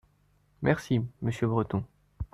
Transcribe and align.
Merci, 0.63 0.99
monsieur 1.21 1.45
Breton. 1.47 1.85